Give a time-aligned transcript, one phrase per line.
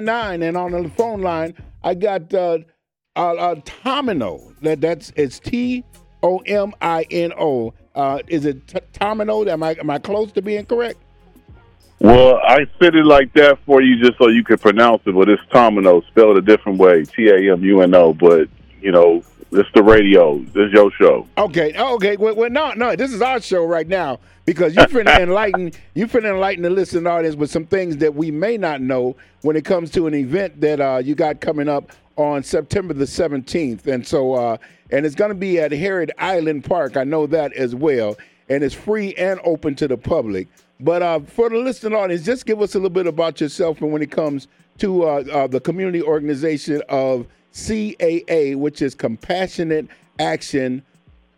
[0.00, 2.58] nine, and on the phone line, I got uh,
[3.16, 4.54] uh, uh Tomino.
[4.60, 5.84] That that's it's T
[6.22, 7.74] O M I N O.
[7.94, 9.46] Uh, is it t- Tomino?
[9.46, 10.98] Am I am I close to being correct?
[12.04, 15.26] Well, I said it like that for you just so you could pronounce it, but
[15.30, 18.12] it's Tamuno, spelled a different way, T A M U N O.
[18.12, 18.50] But
[18.82, 19.23] you know,
[19.54, 20.38] it's the radio.
[20.38, 21.26] This is your show.
[21.38, 21.72] Okay.
[21.78, 22.16] Okay.
[22.16, 22.96] Well, well, no, no.
[22.96, 27.06] This is our show right now because you're finna enlighten you finna enlighten the listening
[27.06, 30.60] audience with some things that we may not know when it comes to an event
[30.60, 34.56] that uh, you got coming up on September the 17th, and so uh,
[34.90, 36.96] and it's going to be at Harriet Island Park.
[36.96, 38.16] I know that as well,
[38.48, 40.48] and it's free and open to the public.
[40.80, 43.92] But uh, for the listening audience, just give us a little bit about yourself and
[43.92, 44.48] when it comes
[44.78, 49.86] to uh, uh, the community organization of CAA, which is Compassionate
[50.18, 50.82] Action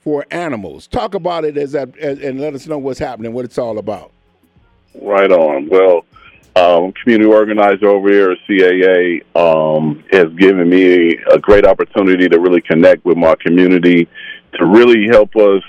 [0.00, 0.86] for Animals.
[0.86, 3.78] Talk about it as, that, as and let us know what's happening, what it's all
[3.78, 4.10] about.
[5.00, 5.68] Right on.
[5.68, 6.04] Well,
[6.56, 12.40] um, community organizer over here at CAA um, has given me a great opportunity to
[12.40, 14.08] really connect with my community,
[14.54, 15.62] to really help us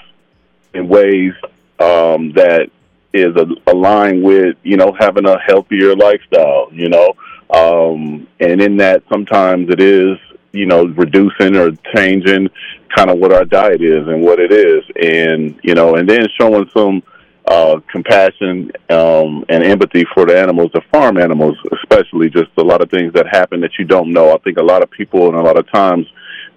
[0.74, 1.34] in ways
[1.80, 2.70] um, that
[3.12, 3.36] is
[3.68, 6.70] aligned with you know having a healthier lifestyle.
[6.72, 7.14] You know,
[7.50, 10.18] um, and in that sometimes it is
[10.52, 12.50] you know, reducing or changing
[12.96, 16.28] kind of what our diet is and what it is, and you know, and then
[16.40, 17.04] showing some
[17.46, 22.30] uh, compassion um, and empathy for the animals, the farm animals, especially.
[22.30, 24.34] Just a lot of things that happen that you don't know.
[24.34, 26.08] I think a lot of people and a lot of times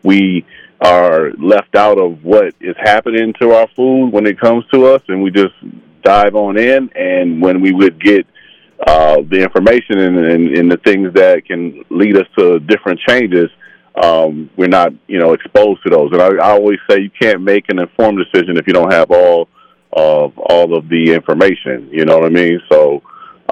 [0.02, 0.44] we
[0.82, 5.02] are left out of what is happening to our food when it comes to us,
[5.08, 5.54] and we just
[6.02, 6.90] dive on in.
[6.94, 8.26] And when we would get
[8.86, 13.48] uh, the information and, and, and the things that can lead us to different changes,
[14.00, 16.10] um, we're not, you know, exposed to those.
[16.12, 19.10] And I, I always say you can't make an informed decision if you don't have
[19.10, 19.48] all
[19.92, 21.88] of all of the information.
[21.92, 22.60] You know what I mean?
[22.70, 23.02] So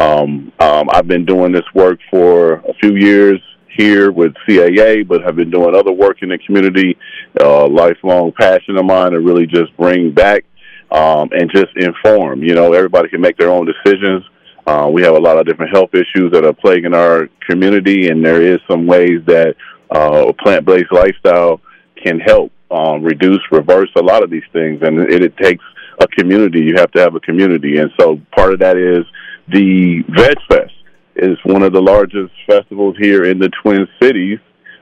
[0.00, 3.40] um, um, I've been doing this work for a few years
[3.76, 6.96] here with CAA, but have been doing other work in the community.
[7.40, 10.44] Uh, lifelong passion of mine to really just bring back
[10.90, 12.42] um, and just inform.
[12.42, 14.24] You know, everybody can make their own decisions.
[14.66, 18.24] Uh, we have a lot of different health issues that are plaguing our community, and
[18.24, 19.54] there is some ways that
[19.90, 21.60] uh, plant-based lifestyle
[22.02, 24.80] can help um, reduce, reverse a lot of these things.
[24.82, 25.64] And it, it takes
[26.00, 26.60] a community.
[26.60, 29.04] You have to have a community, and so part of that is
[29.48, 30.72] the Veg Fest
[31.16, 34.38] is one of the largest festivals here in the Twin Cities.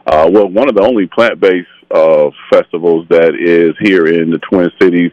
[0.06, 4.70] Uh, well, one of the only plant-based uh, festivals that is here in the Twin
[4.80, 5.10] Cities,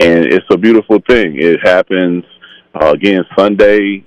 [0.00, 1.36] and it's a beautiful thing.
[1.40, 2.24] It happens
[2.74, 4.04] uh, again Sunday,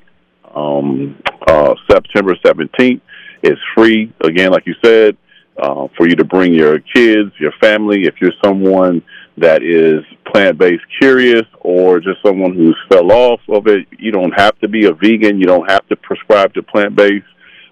[0.53, 1.17] um,
[1.47, 3.01] uh, September seventeenth.
[3.41, 5.17] It's free again, like you said
[5.59, 9.01] uh, for you to bring your kids, your family, if you're someone
[9.37, 13.87] that is plant based curious or just someone who's fell off of it.
[13.97, 15.39] You don't have to be a vegan.
[15.39, 17.25] You don't have to prescribe to plant based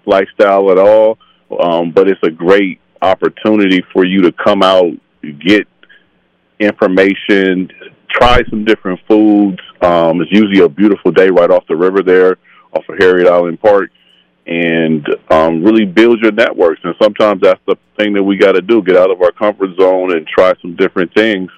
[0.06, 1.18] lifestyle at all.
[1.60, 5.66] Um, but it's a great opportunity for you to come out, get
[6.58, 7.70] information,
[8.10, 9.58] try some different foods.
[9.80, 12.38] Um, it's usually a beautiful day right off the river there,
[12.72, 13.90] off of Harriet Island Park
[14.48, 16.80] and um, really build your networks.
[16.82, 19.78] And sometimes that's the thing that we got to do: get out of our comfort
[19.78, 21.50] zone and try some different things,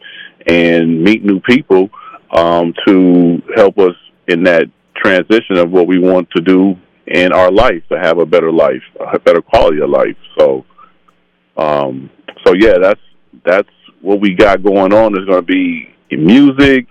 [0.47, 1.89] and meet new people
[2.33, 3.95] um, to help us
[4.29, 4.65] in that
[4.97, 8.83] transition of what we want to do in our life to have a better life,
[9.13, 10.17] a better quality of life.
[10.39, 10.65] So,
[11.57, 12.11] um,
[12.45, 13.01] so yeah, that's
[13.45, 13.69] that's
[14.01, 15.13] what we got going on.
[15.13, 16.89] There's going to be music,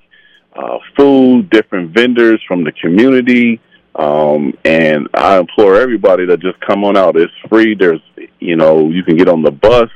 [0.56, 3.60] uh, food, different vendors from the community
[4.00, 7.18] um, and I implore everybody to just come on out.
[7.18, 7.76] It's free.
[7.76, 8.00] There's,
[8.40, 9.90] you know, you can get on the bus,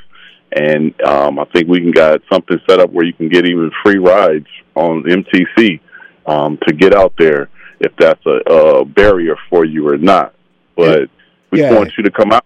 [0.51, 3.71] and um, I think we can got something set up where you can get even
[3.81, 5.79] free rides on MTC
[6.25, 7.49] um, to get out there
[7.79, 10.35] if that's a, a barrier for you or not.
[10.75, 11.09] But
[11.51, 11.73] we yeah.
[11.73, 12.45] want you to come out.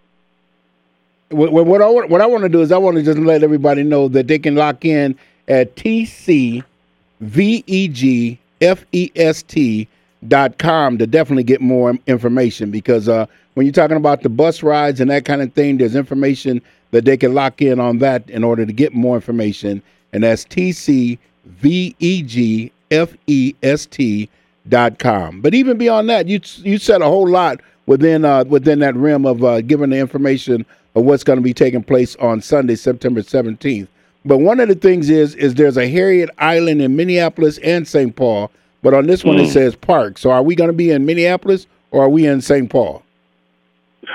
[1.29, 3.41] What, what I want, what I want to do is I want to just let
[3.43, 6.63] everybody know that they can lock in at TC
[7.19, 9.87] V E G F E S T
[10.27, 14.63] dot com to definitely get more information because uh, when you're talking about the bus
[14.63, 16.61] rides and that kind of thing, there's information
[16.91, 19.81] that they can lock in on that in order to get more information.
[20.13, 21.19] And that's TCVEGFEST
[24.69, 25.41] dot com.
[25.41, 29.25] But even beyond that, you you said a whole lot within uh, within that realm
[29.25, 30.65] of uh, giving the information
[30.95, 33.87] of what's going to be taking place on Sunday, September 17th.
[34.25, 38.15] But one of the things is is there's a Harriet Island in Minneapolis and St.
[38.15, 38.51] Paul
[38.81, 39.45] but on this one, mm.
[39.45, 40.17] it says Park.
[40.17, 42.69] So are we going to be in Minneapolis or are we in St.
[42.69, 43.03] Paul?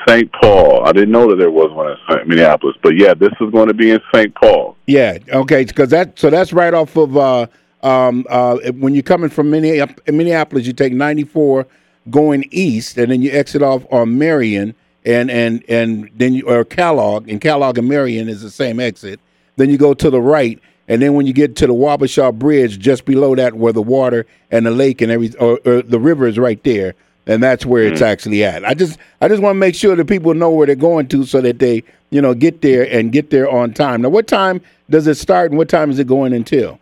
[0.09, 0.31] St.
[0.33, 0.85] Paul.
[0.87, 3.75] I didn't know that there was one in Minneapolis, but yeah, this is going to
[3.75, 4.35] be in St.
[4.35, 4.77] Paul.
[4.87, 5.19] Yeah.
[5.29, 5.65] Okay.
[5.65, 7.47] Because that so that's right off of uh,
[7.83, 11.67] um, uh, when you're coming from Minneapolis, you take 94
[12.11, 14.75] going east, and then you exit off on Marion,
[15.05, 19.21] and and and then you or Kellogg and Kellogg and Marion is the same exit.
[19.57, 20.59] Then you go to the right,
[20.89, 24.27] and then when you get to the Wabasha Bridge, just below that, where the water
[24.51, 26.95] and the lake and every or, or the river is right there,
[27.27, 27.93] and that's where mm-hmm.
[27.93, 28.65] it's actually at.
[28.65, 31.25] I just I just want to make sure that people know where they're going to,
[31.25, 34.03] so that they you know get there and get there on time.
[34.03, 36.79] Now, what time does it start, and what time is it going until?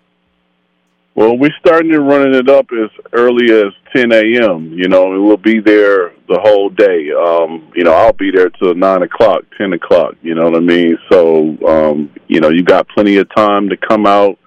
[1.15, 4.73] Well, we're starting to running it up as early as 10 a.m.
[4.73, 7.11] You know, and we'll be there the whole day.
[7.11, 10.15] Um, you know, I'll be there till nine o'clock, 10 o'clock.
[10.23, 10.97] You know what I mean?
[11.11, 14.39] So, um, you know, you got plenty of time to come out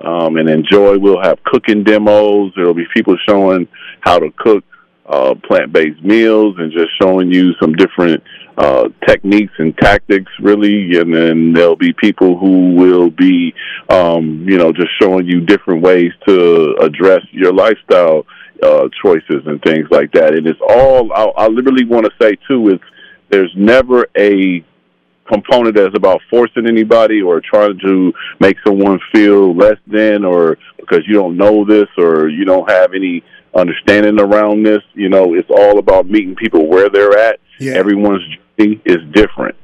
[0.00, 0.98] um, and enjoy.
[0.98, 2.52] We'll have cooking demos.
[2.56, 3.68] There'll be people showing
[4.00, 4.64] how to cook
[5.06, 8.22] uh, plant-based meals and just showing you some different
[8.58, 10.98] uh, techniques and tactics, really.
[10.98, 13.54] And then there'll be people who will be,
[13.88, 18.26] um, you know, just showing you different ways to address your lifestyle
[18.62, 20.34] uh, choices and things like that.
[20.34, 22.80] And it's all, I, I literally want to say, too, is
[23.30, 24.64] there's never a
[25.26, 31.06] component that's about forcing anybody or trying to make someone feel less than or because
[31.06, 33.22] you don't know this or you don't have any
[33.54, 34.82] understanding around this.
[34.94, 37.40] You know, it's all about meeting people where they're at.
[37.60, 37.74] Yeah.
[37.74, 38.24] Everyone's
[38.58, 39.56] journey is different.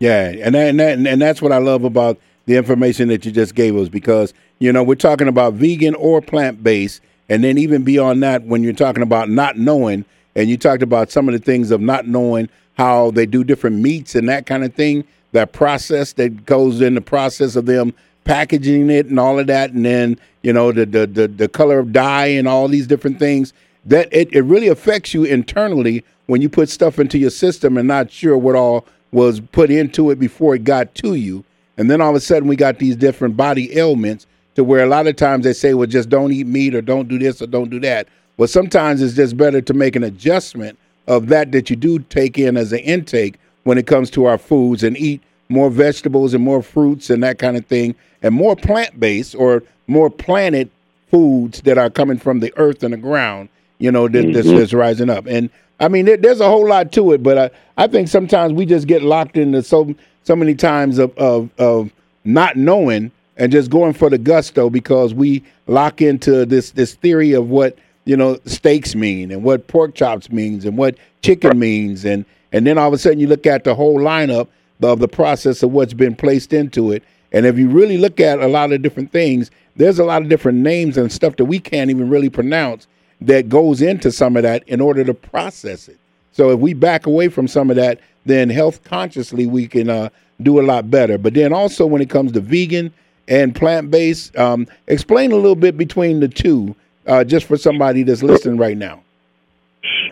[0.00, 3.32] Yeah, and that, and that, and that's what I love about the information that you
[3.32, 7.58] just gave us because you know we're talking about vegan or plant based, and then
[7.58, 10.04] even beyond that, when you're talking about not knowing,
[10.34, 13.76] and you talked about some of the things of not knowing how they do different
[13.76, 17.92] meats and that kind of thing, that process that goes in the process of them
[18.24, 21.78] packaging it and all of that, and then you know the the the, the color
[21.78, 23.52] of dye and all these different things.
[23.84, 27.88] That it, it really affects you internally when you put stuff into your system and
[27.88, 31.44] not sure what all was put into it before it got to you.
[31.78, 34.26] And then all of a sudden we got these different body ailments
[34.58, 37.06] to where a lot of times they say, well, just don't eat meat or don't
[37.06, 38.08] do this or don't do that.
[38.38, 40.76] Well, sometimes it's just better to make an adjustment
[41.06, 44.36] of that that you do take in as an intake when it comes to our
[44.36, 48.56] foods and eat more vegetables and more fruits and that kind of thing, and more
[48.56, 50.68] plant based or more planted
[51.08, 54.56] foods that are coming from the earth and the ground, you know, that, mm-hmm.
[54.56, 55.24] that's, rising up.
[55.26, 58.54] And I mean, there, there's a whole lot to it, but I, I think sometimes
[58.54, 59.94] we just get locked into so
[60.24, 61.92] so many times of, of, of
[62.24, 67.32] not knowing and just going for the gusto because we lock into this this theory
[67.32, 72.04] of what you know steaks mean and what pork chops means and what chicken means
[72.04, 74.48] and and then all of a sudden you look at the whole lineup
[74.82, 77.02] of the process of what's been placed into it.
[77.32, 80.28] And if you really look at a lot of different things, there's a lot of
[80.28, 82.86] different names and stuff that we can't even really pronounce
[83.20, 85.98] that goes into some of that in order to process it.
[86.32, 90.08] So if we back away from some of that, then health consciously we can uh,
[90.40, 91.18] do a lot better.
[91.18, 92.92] But then also when it comes to vegan
[93.28, 96.74] and plant based, um, explain a little bit between the two,
[97.06, 99.02] uh, just for somebody that's listening right now.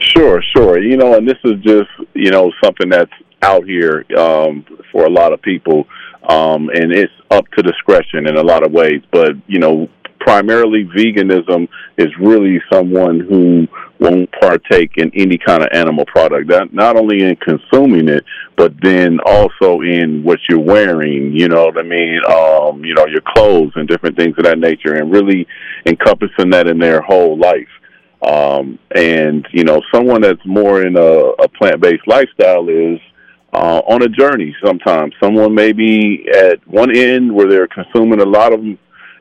[0.01, 0.79] Sure, sure.
[0.79, 5.11] You know, and this is just you know something that's out here um, for a
[5.11, 5.87] lot of people,
[6.29, 9.03] um, and it's up to discretion in a lot of ways.
[9.11, 9.89] But you know,
[10.27, 13.69] primarily veganism is really someone who
[14.01, 16.49] won't partake in any kind of animal product.
[16.49, 18.25] That not only in consuming it,
[18.57, 21.33] but then also in what you're wearing.
[21.33, 22.21] You know what I mean?
[22.29, 25.47] Um, you know, your clothes and different things of that nature, and really
[25.87, 27.69] encompassing that in their whole life.
[28.21, 32.99] Um, and you know, someone that's more in a, a plant-based lifestyle is
[33.53, 35.15] uh, on a journey sometimes.
[35.23, 38.61] Someone may be at one end where they're consuming a lot of